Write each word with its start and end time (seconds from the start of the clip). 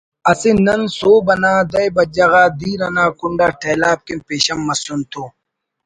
اسے 0.31 0.51
نن 0.65 0.81
سہب 0.97 1.25
انا 1.33 1.53
دہ 1.71 1.83
بجہ 1.95 2.25
غا 2.31 2.43
دیر 2.59 2.79
انا 2.87 3.05
کنڈ 3.19 3.39
آ 3.45 3.47
ٹیلاپ 3.61 3.99
کن 4.07 4.19
پیشن 4.27 4.59
مسن 4.67 4.99
تو 5.11 5.23